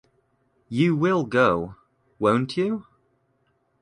[0.67, 1.75] You will go,
[2.17, 2.87] won't you?